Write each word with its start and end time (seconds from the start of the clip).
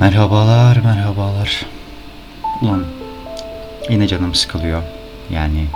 Merhabalar, 0.00 0.76
merhabalar. 0.76 1.66
Ulan 2.62 2.84
yine 3.90 4.08
canım 4.08 4.34
sıkılıyor. 4.34 4.82
Yani 5.30 5.66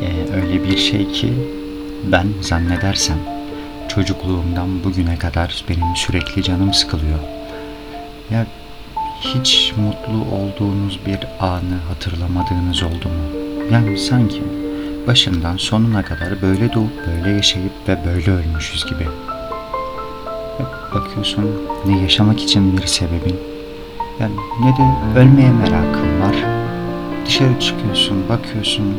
e, 0.00 0.34
öyle 0.34 0.64
bir 0.64 0.76
şey 0.76 1.12
ki 1.12 1.32
ben 2.04 2.26
zannedersem 2.40 3.18
çocukluğumdan 3.88 4.84
bugüne 4.84 5.18
kadar 5.18 5.64
benim 5.68 5.96
sürekli 5.96 6.42
canım 6.42 6.74
sıkılıyor. 6.74 7.18
Ya 8.30 8.46
hiç 9.20 9.72
mutlu 9.76 10.36
olduğunuz 10.36 10.98
bir 11.06 11.18
anı 11.40 11.76
hatırlamadığınız 11.88 12.82
oldu 12.82 13.08
mu? 13.08 13.40
Yani 13.72 13.98
sanki 13.98 14.42
başından 15.06 15.56
sonuna 15.56 16.02
kadar 16.02 16.42
böyle 16.42 16.72
doğup 16.72 17.06
böyle 17.06 17.30
yaşayıp 17.30 17.72
ve 17.88 17.98
böyle 18.04 18.30
ölmüşüz 18.30 18.84
gibi. 18.86 19.31
Bakıyorsun 20.94 21.50
ne 21.86 21.98
yaşamak 22.02 22.42
için 22.42 22.76
bir 22.76 22.86
sebebin 22.86 23.36
yani 24.20 24.32
ne 24.60 24.76
de 24.76 25.18
ölmeye 25.20 25.50
merakın 25.50 26.20
var. 26.20 26.36
Dışarı 27.26 27.60
çıkıyorsun, 27.60 28.28
bakıyorsun. 28.28 28.94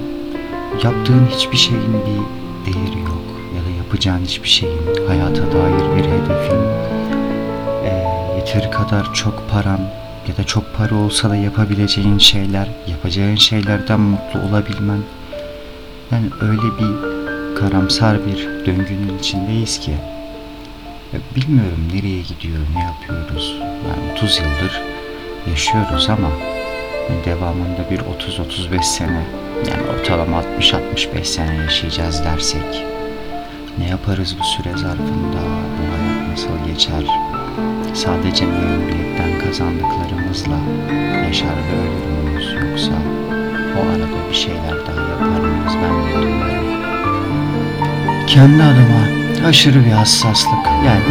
Yaptığın 0.84 1.26
hiçbir 1.30 1.58
şeyin 1.58 1.94
bir 1.94 2.74
değeri 2.74 3.00
yok. 3.00 3.24
Ya 3.56 3.66
da 3.66 3.78
yapacağın 3.78 4.24
hiçbir 4.26 4.50
şeyin 4.50 4.82
hayata 5.08 5.42
dair 5.52 5.96
bir 5.98 6.04
hedefin. 6.04 6.62
e, 7.86 8.04
yeteri 8.38 8.72
kadar 8.72 9.14
çok 9.14 9.50
paran 9.52 9.80
ya 10.28 10.38
da 10.38 10.44
çok 10.44 10.64
para 10.78 10.96
olsa 10.96 11.30
da 11.30 11.36
yapabileceğin 11.36 12.18
şeyler, 12.18 12.68
yapacağın 12.88 13.36
şeylerden 13.36 14.00
mutlu 14.00 14.40
olabilmen. 14.40 15.00
Yani 16.12 16.26
öyle 16.42 16.62
bir 16.62 17.14
karamsar 17.56 18.18
bir 18.26 18.66
döngünün 18.66 19.18
içindeyiz 19.20 19.80
ki. 19.80 19.92
Bilmiyorum 21.36 21.90
nereye 21.94 22.22
gidiyor, 22.22 22.60
ne 22.76 22.84
yapıyoruz. 22.84 23.56
Yani 23.62 24.12
30 24.14 24.40
yıldır 24.40 24.82
yaşıyoruz 25.50 26.10
ama 26.10 26.30
devamında 27.26 27.92
bir 27.92 28.00
30-35 28.00 28.84
sene 28.84 29.24
yani 29.70 29.82
ortalama 29.94 30.44
60-65 30.60 31.24
sene 31.26 31.56
yaşayacağız 31.56 32.24
dersek 32.24 32.86
ne 33.78 33.88
yaparız 33.90 34.36
bu 34.40 34.44
süre 34.44 34.78
zarfında, 34.78 35.42
bu 35.78 35.98
hayat 35.98 36.30
nasıl 36.32 36.68
geçer? 36.68 37.04
Sadece 37.94 38.46
memuriyetten 38.46 39.40
kazandıklarımızla 39.40 40.60
yaşar 41.28 41.56
ve 41.56 41.80
ölür 41.80 42.24
müyüz 42.24 42.54
yoksa 42.54 42.94
o 43.78 43.90
arada 43.90 44.30
bir 44.30 44.36
şeyler 44.36 44.88
daha 44.88 45.10
yapar 45.10 45.40
mıyız 45.40 45.76
ben 45.84 46.22
bilmiyorum. 46.22 46.64
Kendi 48.28 48.64
adıma 48.64 49.23
aşırı 49.46 49.86
bir 49.86 49.92
hassaslık 49.92 50.66
yani 50.86 51.04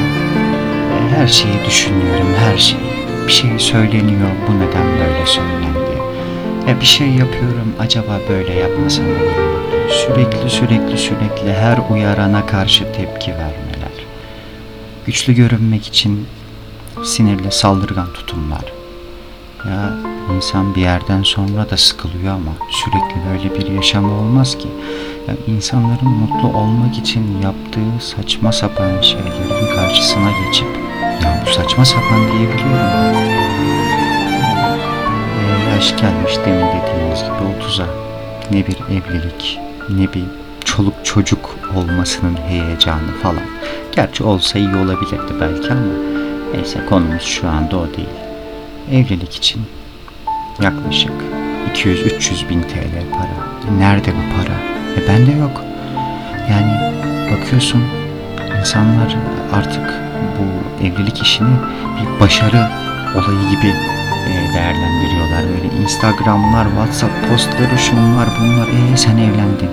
e, 0.92 1.16
her 1.16 1.26
şeyi 1.26 1.64
düşünüyorum 1.66 2.34
her 2.38 2.58
şeyi. 2.58 2.92
Bir 3.26 3.32
şey 3.32 3.58
söyleniyor 3.58 4.30
bu 4.48 4.56
neden 4.56 4.86
böyle 4.98 5.26
söylendi. 5.26 6.02
Ya 6.68 6.80
bir 6.80 6.86
şey 6.86 7.08
yapıyorum 7.08 7.72
acaba 7.80 8.20
böyle 8.28 8.54
yapmasam 8.54 9.04
olur 9.06 9.16
mu? 9.20 9.62
Sürekli 9.90 10.50
sürekli 10.50 10.98
sürekli 10.98 11.52
her 11.52 11.78
uyarana 11.90 12.46
karşı 12.46 12.92
tepki 12.92 13.30
vermeler. 13.30 14.06
Güçlü 15.06 15.32
görünmek 15.32 15.86
için 15.86 16.26
sinirli 17.04 17.52
saldırgan 17.52 18.12
tutumlar. 18.12 18.64
Ya 19.68 19.94
insan 20.36 20.74
bir 20.74 20.80
yerden 20.80 21.22
sonra 21.22 21.70
da 21.70 21.76
sıkılıyor 21.76 22.34
ama 22.34 22.52
sürekli 22.70 23.16
böyle 23.30 23.58
bir 23.58 23.74
yaşamı 23.74 24.12
olmaz 24.20 24.58
ki. 24.58 24.68
Ya 25.28 25.34
insanların 25.46 26.08
mutlu 26.08 26.58
olmak 26.58 26.98
için 26.98 27.40
yaptığı 27.42 28.04
saçma 28.06 28.52
sapan 28.52 29.00
şeylerin 29.00 29.76
karşısına 29.76 30.30
geçip 30.46 30.68
ya 31.22 31.42
bu 31.46 31.52
saçma 31.52 31.84
sapan 31.84 32.20
diyebiliyorum. 32.32 33.16
Ee, 35.38 35.74
yaş 35.74 35.96
gelmiş 35.96 36.36
demin 36.46 36.66
dediğimiz 36.66 37.22
gibi 37.22 37.62
30'a 37.62 37.86
ne 38.50 38.66
bir 38.66 38.76
evlilik 38.90 39.58
ne 39.88 40.12
bir 40.12 40.24
çoluk 40.64 40.94
çocuk 41.04 41.58
olmasının 41.76 42.36
heyecanı 42.48 43.12
falan. 43.22 43.44
Gerçi 43.92 44.24
olsa 44.24 44.58
iyi 44.58 44.76
olabilirdi 44.76 45.32
belki 45.40 45.72
ama 45.72 45.80
neyse 46.54 46.86
konumuz 46.88 47.22
şu 47.22 47.48
anda 47.48 47.76
o 47.76 47.86
değil. 47.96 48.08
Evlilik 48.92 49.34
için 49.34 49.62
yaklaşık 50.62 51.12
200-300 51.74 52.48
bin 52.48 52.62
TL 52.62 53.10
para. 53.12 53.76
Nerede 53.78 54.10
bu 54.10 54.36
para? 54.36 54.71
E 54.96 55.08
bende 55.08 55.32
yok. 55.32 55.64
Yani 56.50 56.72
bakıyorsun 57.32 57.82
insanlar 58.60 59.16
artık 59.54 60.02
bu 60.38 60.44
evlilik 60.84 61.22
işini 61.22 61.48
bir 62.00 62.20
başarı 62.20 62.68
olayı 63.14 63.50
gibi 63.50 63.66
e, 64.28 64.54
değerlendiriyorlar. 64.54 65.42
Böyle 65.42 65.82
Instagram'lar, 65.82 66.64
WhatsApp 66.64 67.12
postları, 67.30 67.78
şunlar 67.78 68.28
bunlar. 68.40 68.68
E 68.68 68.96
sen 68.96 69.16
evlendin. 69.16 69.70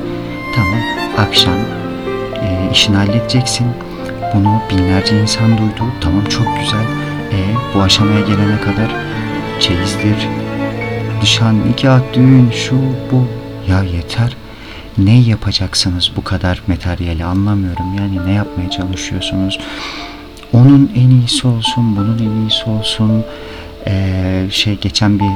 Tamam 0.56 0.80
akşam 1.28 1.54
e, 2.44 2.72
işini 2.72 2.96
halledeceksin. 2.96 3.68
Bunu 4.34 4.62
binlerce 4.72 5.22
insan 5.22 5.58
duydu. 5.58 5.84
Tamam 6.02 6.26
çok 6.26 6.48
güzel. 6.60 6.84
E, 7.32 7.38
bu 7.76 7.82
aşamaya 7.82 8.20
gelene 8.20 8.62
kadar 8.62 8.96
çeyizdir, 9.60 10.28
nişan, 11.22 11.68
nikah, 11.68 12.00
düğün, 12.14 12.52
şu 12.52 12.76
bu. 13.12 13.28
Ya 13.72 13.84
yeter. 13.84 14.39
Ne 15.04 15.20
yapacaksınız 15.20 16.12
bu 16.16 16.24
kadar 16.24 16.62
materyali 16.68 17.26
anlamıyorum. 17.26 17.96
Yani 17.98 18.26
ne 18.26 18.34
yapmaya 18.34 18.70
çalışıyorsunuz? 18.70 19.60
Onun 20.54 20.92
en 20.96 21.10
iyisi 21.10 21.48
olsun, 21.48 21.96
bunun 21.96 22.18
en 22.18 22.42
iyisi 22.42 22.70
olsun. 22.70 23.26
Ee, 23.88 24.48
şey 24.52 24.80
geçen 24.80 25.20
bir 25.20 25.30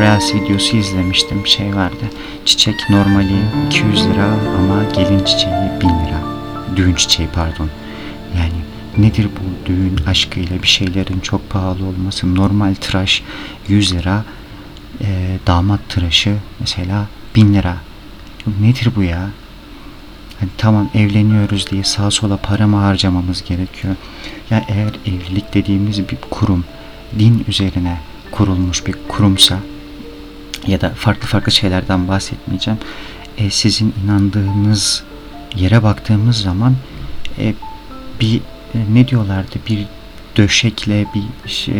Reels 0.00 0.34
videosu 0.34 0.76
izlemiştim. 0.76 1.46
Şey 1.46 1.76
vardı. 1.76 2.04
Çiçek 2.44 2.90
normali 2.90 3.36
200 3.66 4.06
lira 4.06 4.24
ama 4.58 4.84
gelin 4.94 5.24
çiçeği 5.24 5.54
1000 5.80 5.88
lira. 5.88 6.20
Düğün 6.76 6.94
çiçeği 6.94 7.28
pardon. 7.34 7.70
Yani 8.38 8.60
nedir 8.98 9.26
bu 9.26 9.66
düğün 9.66 9.98
aşkıyla 10.06 10.62
bir 10.62 10.68
şeylerin 10.68 11.20
çok 11.20 11.50
pahalı 11.50 11.86
olması? 11.86 12.34
Normal 12.34 12.74
tıraş 12.74 13.22
100 13.68 13.94
lira. 13.94 14.24
Ee, 15.00 15.38
damat 15.46 15.80
tıraşı 15.88 16.36
mesela 16.60 17.06
1000 17.34 17.54
lira. 17.54 17.76
Nedir 18.60 18.88
bu 18.96 19.02
ya? 19.02 19.30
Hani 20.40 20.50
tamam 20.58 20.90
evleniyoruz 20.94 21.70
diye 21.70 21.84
sağa 21.84 22.10
sola 22.10 22.36
para 22.36 22.66
mı 22.66 22.76
harcamamız 22.76 23.44
gerekiyor? 23.44 23.94
Ya 24.50 24.64
eğer 24.68 24.92
evlilik 25.06 25.54
dediğimiz 25.54 26.08
bir 26.08 26.16
kurum, 26.30 26.64
din 27.18 27.44
üzerine 27.48 28.00
kurulmuş 28.30 28.86
bir 28.86 28.94
kurumsa 29.08 29.58
ya 30.66 30.80
da 30.80 30.90
farklı 30.90 31.28
farklı 31.28 31.52
şeylerden 31.52 32.08
bahsetmeyeceğim. 32.08 32.80
E, 33.38 33.50
sizin 33.50 33.94
inandığınız 34.04 35.04
yere 35.56 35.82
baktığımız 35.82 36.36
zaman 36.36 36.74
e, 37.38 37.54
bir 38.20 38.36
e, 38.74 38.78
ne 38.92 39.08
diyorlardı 39.08 39.56
bir 39.68 39.86
döşekle 40.36 41.06
bir 41.14 41.48
şey, 41.48 41.74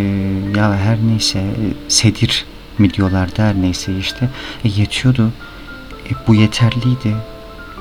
ya 0.57 0.77
her 0.77 0.99
neyse 1.07 1.39
e, 1.39 1.91
sedir 1.91 2.45
mi 2.79 2.95
diyorlardı 2.95 3.43
her 3.43 3.55
neyse 3.55 3.99
işte 3.99 4.29
e, 4.65 4.69
yetiyordu. 4.69 5.33
E, 6.11 6.13
bu 6.29 6.35
yeterliydi. 6.35 7.17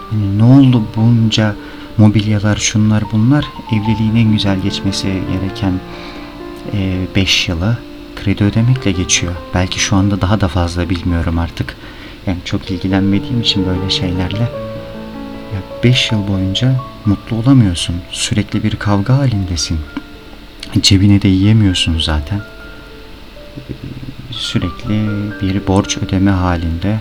Hani 0.10 0.38
ne 0.38 0.44
oldu 0.44 0.84
bunca 0.96 1.56
mobilyalar 1.98 2.56
şunlar 2.56 3.04
bunlar 3.12 3.46
evliliğin 3.72 4.16
en 4.16 4.32
güzel 4.32 4.60
geçmesi 4.60 5.08
gereken 5.08 5.74
5 7.16 7.50
yılı 7.50 7.78
kredi 8.16 8.44
ödemekle 8.44 8.92
geçiyor. 8.92 9.34
Belki 9.54 9.80
şu 9.80 9.96
anda 9.96 10.22
daha 10.22 10.42
da 10.42 10.48
fazla 10.48 10.90
bilmiyorum 10.90 11.40
artık. 11.40 11.78
Yani 12.28 12.38
çok 12.46 12.72
ilgilenmediğim 12.72 13.42
için 13.42 13.66
böyle 13.66 13.90
şeylerle. 13.90 14.44
Ya 15.54 15.60
5 15.84 16.12
yıl 16.12 16.28
boyunca 16.28 16.76
mutlu 17.06 17.36
olamıyorsun. 17.38 17.96
Sürekli 18.12 18.64
bir 18.64 18.76
kavga 18.76 19.18
halindesin. 19.18 19.80
Cebine 20.82 21.22
de 21.22 21.28
yiyemiyorsun 21.28 22.00
zaten. 22.00 22.42
Sürekli 24.32 25.08
bir 25.42 25.68
borç 25.68 25.98
ödeme 25.98 26.32
halinde. 26.32 27.00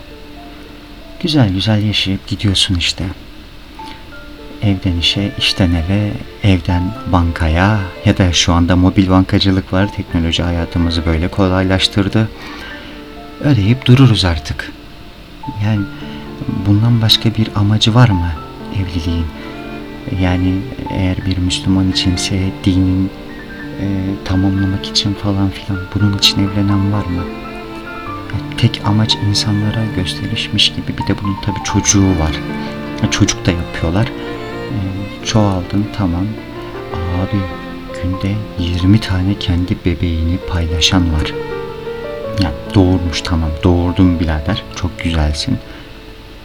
Güzel 1.22 1.52
güzel 1.52 1.82
yaşayıp 1.82 2.26
gidiyorsun 2.26 2.74
işte. 2.74 3.04
Evden 4.62 4.96
işe, 4.98 5.32
işten 5.38 5.70
eve, 5.70 6.12
evden 6.42 6.94
bankaya 7.12 7.80
ya 8.04 8.18
da 8.18 8.32
şu 8.32 8.52
anda 8.52 8.76
mobil 8.76 9.10
bankacılık 9.10 9.72
var. 9.72 9.94
Teknoloji 9.96 10.42
hayatımızı 10.42 11.06
böyle 11.06 11.28
kolaylaştırdı. 11.28 12.28
Ödeyip 13.40 13.86
dururuz 13.86 14.24
artık. 14.24 14.72
Yani 15.64 15.80
bundan 16.66 17.02
başka 17.02 17.34
bir 17.34 17.48
amacı 17.56 17.94
var 17.94 18.08
mı 18.08 18.32
evliliğin? 18.76 19.26
Yani 20.20 20.54
eğer 20.90 21.16
bir 21.26 21.38
Müslüman 21.38 21.90
içinse 21.90 22.52
dinin 22.64 23.10
e, 23.80 23.86
tamamlamak 24.24 24.86
için 24.86 25.14
falan 25.14 25.50
filan 25.50 25.82
bunun 25.94 26.18
için 26.18 26.48
evlenen 26.48 26.92
var 26.92 27.04
mı? 27.04 27.22
Tek 28.58 28.80
amaç 28.84 29.14
insanlara 29.28 29.84
gösterişmiş 29.96 30.68
gibi 30.72 30.88
bir 30.88 31.06
de 31.06 31.22
bunun 31.22 31.36
tabi 31.40 31.64
çocuğu 31.64 32.18
var. 32.18 32.40
Çocuk 33.10 33.46
da 33.46 33.50
yapıyorlar. 33.50 34.06
Ee, 34.06 35.26
çoğaldın 35.26 35.86
tamam. 35.96 36.26
Abi 36.92 37.40
günde 38.02 38.34
20 38.58 39.00
tane 39.00 39.38
kendi 39.38 39.76
bebeğini 39.84 40.38
paylaşan 40.48 41.12
var. 41.12 41.34
Yani 42.42 42.54
doğurmuş 42.74 43.22
tamam 43.22 43.50
doğurdum 43.64 44.20
birader 44.20 44.62
çok 44.76 44.98
güzelsin. 44.98 45.58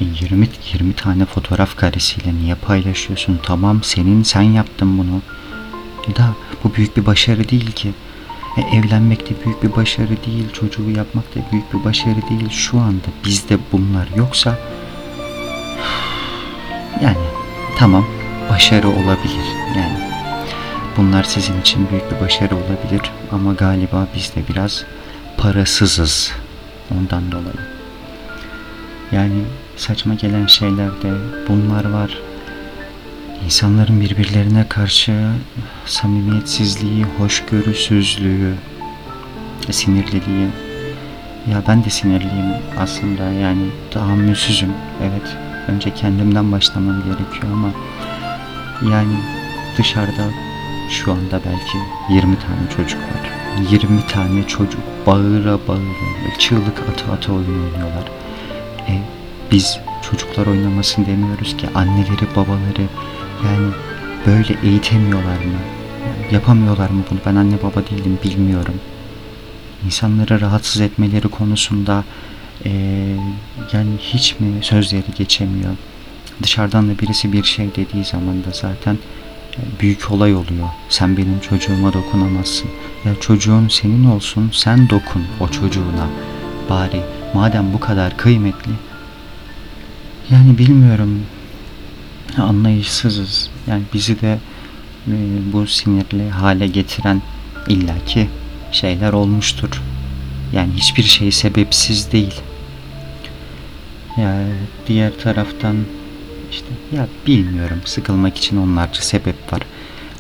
E, 0.01 0.05
20 0.21 0.49
20 0.73 0.93
tane 0.93 1.25
fotoğraf 1.25 1.75
karesiyle 1.75 2.33
niye 2.41 2.55
paylaşıyorsun? 2.55 3.39
Tamam 3.43 3.83
senin 3.83 4.23
sen 4.23 4.41
yaptın 4.41 4.97
bunu. 4.97 5.21
E 6.11 6.15
da 6.15 6.35
bu 6.63 6.75
büyük 6.75 6.97
bir 6.97 7.05
başarı 7.05 7.49
değil 7.49 7.71
ki. 7.71 7.91
E, 8.57 8.77
evlenmek 8.77 9.29
de 9.29 9.45
büyük 9.45 9.63
bir 9.63 9.75
başarı 9.75 10.23
değil, 10.25 10.53
çocuğu 10.53 10.89
yapmak 10.89 11.35
da 11.35 11.39
büyük 11.51 11.73
bir 11.73 11.83
başarı 11.83 12.29
değil. 12.29 12.49
Şu 12.49 12.79
anda 12.79 13.07
bizde 13.25 13.57
bunlar 13.71 14.07
yoksa 14.15 14.59
yani 17.01 17.17
tamam 17.77 18.05
başarı 18.49 18.89
olabilir. 18.89 19.45
Yani 19.77 19.99
bunlar 20.97 21.23
sizin 21.23 21.61
için 21.61 21.87
büyük 21.91 22.11
bir 22.11 22.19
başarı 22.19 22.55
olabilir 22.55 23.01
ama 23.31 23.53
galiba 23.53 24.07
biz 24.15 24.35
de 24.35 24.53
biraz 24.53 24.85
parasızız 25.37 26.31
ondan 26.91 27.31
dolayı. 27.31 27.67
Yani 29.11 29.43
saçma 29.75 30.13
gelen 30.13 30.47
şeylerde 30.47 31.11
bunlar 31.47 31.91
var. 31.91 32.17
İnsanların 33.47 34.01
birbirlerine 34.01 34.67
karşı 34.69 35.31
samimiyetsizliği, 35.85 37.05
hoşgörüsüzlüğü, 37.17 38.55
sinirliliği. 39.71 40.47
Ya 41.51 41.63
ben 41.67 41.83
de 41.83 41.89
sinirliyim 41.89 42.53
aslında 42.79 43.23
yani 43.23 43.61
tahammülsüzüm. 43.91 44.73
Evet 45.01 45.37
önce 45.67 45.93
kendimden 45.93 46.51
başlamam 46.51 47.03
gerekiyor 47.03 47.53
ama 47.53 47.69
yani 48.91 49.15
dışarıda 49.77 50.25
şu 50.89 51.11
anda 51.11 51.41
belki 51.45 51.77
20 52.09 52.39
tane 52.39 52.69
çocuk 52.77 52.99
var. 52.99 53.31
20 53.71 54.07
tane 54.07 54.47
çocuk 54.47 54.81
bağıra 55.05 55.59
bağıra, 55.67 56.37
çığlık 56.39 56.79
ata 56.79 57.11
ata 57.11 57.33
oyun 57.33 57.63
oynuyorlar. 57.63 58.11
E, 58.87 59.01
biz 59.51 59.79
çocuklar 60.11 60.47
oynamasın 60.47 61.05
demiyoruz 61.05 61.57
ki 61.57 61.67
anneleri 61.75 62.35
babaları 62.35 62.87
yani 63.45 63.71
böyle 64.25 64.59
eğitemiyorlar 64.63 65.37
mı? 65.37 65.59
Yapamıyorlar 66.31 66.89
mı 66.89 67.03
bunu? 67.11 67.19
Ben 67.25 67.35
anne 67.35 67.55
baba 67.63 67.83
değilim 67.89 68.19
bilmiyorum. 68.23 68.75
İnsanları 69.85 70.41
rahatsız 70.41 70.81
etmeleri 70.81 71.27
konusunda 71.27 72.03
e, 72.65 72.71
yani 73.73 73.91
hiç 73.99 74.39
mi 74.39 74.47
sözleri 74.61 75.13
geçemiyor? 75.17 75.71
Dışarıdan 76.43 76.89
da 76.89 76.99
birisi 76.99 77.33
bir 77.33 77.43
şey 77.43 77.69
dediği 77.75 78.05
zaman 78.05 78.43
da 78.43 78.51
zaten 78.51 78.97
büyük 79.79 80.11
olay 80.11 80.35
oluyor. 80.35 80.67
Sen 80.89 81.17
benim 81.17 81.39
çocuğuma 81.39 81.93
dokunamazsın. 81.93 82.69
Ya 83.05 83.15
çocuğun 83.19 83.67
senin 83.67 84.05
olsun 84.05 84.49
sen 84.53 84.89
dokun 84.89 85.25
o 85.39 85.47
çocuğuna. 85.47 86.07
Bari 86.69 87.01
madem 87.33 87.73
bu 87.73 87.79
kadar 87.79 88.17
kıymetli 88.17 88.71
yani 90.31 90.57
bilmiyorum 90.57 91.21
anlayışsızız. 92.37 93.49
Yani 93.67 93.83
bizi 93.93 94.21
de 94.21 94.39
e, 95.07 95.13
bu 95.53 95.67
sinirli 95.67 96.29
hale 96.29 96.67
getiren 96.67 97.21
illaki 97.67 98.29
şeyler 98.71 99.13
olmuştur. 99.13 99.81
Yani 100.53 100.73
hiçbir 100.73 101.03
şey 101.03 101.31
sebepsiz 101.31 102.11
değil. 102.11 102.41
Ya 104.17 104.45
diğer 104.87 105.19
taraftan 105.19 105.75
işte 106.51 106.67
ya 106.95 107.07
bilmiyorum 107.27 107.81
sıkılmak 107.85 108.37
için 108.37 108.57
onlarca 108.57 109.01
sebep 109.01 109.53
var. 109.53 109.61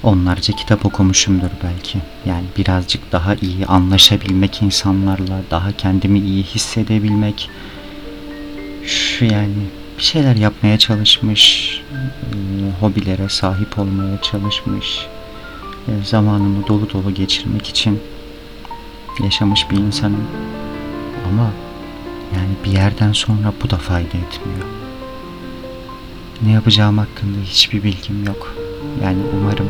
Onlarca 0.03 0.55
kitap 0.55 0.85
okumuşumdur 0.85 1.49
belki. 1.63 1.99
Yani 2.25 2.45
birazcık 2.57 3.11
daha 3.11 3.35
iyi 3.35 3.65
anlaşabilmek 3.65 4.61
insanlarla, 4.61 5.41
daha 5.51 5.71
kendimi 5.71 6.19
iyi 6.19 6.43
hissedebilmek. 6.43 7.49
Şu 8.85 9.25
yani 9.25 9.53
bir 9.97 10.03
şeyler 10.03 10.35
yapmaya 10.35 10.79
çalışmış, 10.79 11.71
e, 11.91 12.35
hobilere 12.79 13.29
sahip 13.29 13.79
olmaya 13.79 14.21
çalışmış, 14.21 15.07
e, 15.87 15.91
zamanımı 16.05 16.67
dolu 16.67 16.89
dolu 16.93 17.13
geçirmek 17.13 17.67
için 17.67 17.99
yaşamış 19.23 19.71
bir 19.71 19.77
insanım. 19.77 20.27
Ama 21.29 21.51
yani 22.35 22.49
bir 22.65 22.71
yerden 22.71 23.11
sonra 23.11 23.53
bu 23.63 23.69
da 23.69 23.77
fayda 23.77 24.07
etmiyor. 24.07 24.67
Ne 26.45 26.51
yapacağım 26.51 26.97
hakkında 26.97 27.37
hiçbir 27.45 27.83
bilgim 27.83 28.25
yok. 28.25 28.55
Yani 29.03 29.17
umarım 29.39 29.69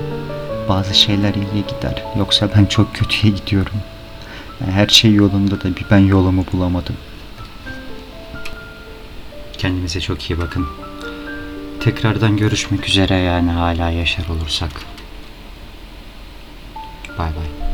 bazı 0.70 0.94
şeyler 0.96 1.34
iyiye 1.34 1.64
gider. 1.68 2.04
Yoksa 2.18 2.50
ben 2.56 2.66
çok 2.66 2.96
kötüye 2.96 3.34
gidiyorum. 3.34 3.78
Her 4.72 4.88
şey 4.88 5.14
yolunda 5.14 5.62
da 5.62 5.76
bir 5.76 5.86
ben 5.92 5.98
yolumu 5.98 6.46
bulamadım. 6.54 6.96
Kendinize 9.58 10.02
çok 10.02 10.30
iyi 10.30 10.40
bakın. 10.40 10.68
Tekrardan 11.80 12.38
görüşmek 12.38 12.88
üzere 12.88 13.16
yani 13.16 13.52
hala 13.52 13.90
yaşar 13.90 14.28
olursak. 14.28 14.72
Bay 17.18 17.30
bay. 17.36 17.67